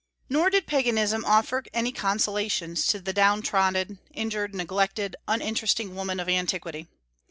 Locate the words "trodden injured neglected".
3.43-5.15